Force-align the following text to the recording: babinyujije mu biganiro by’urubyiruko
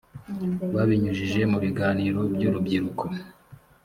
babinyujije 0.73 1.41
mu 1.51 1.57
biganiro 1.63 2.19
by’urubyiruko 2.33 3.03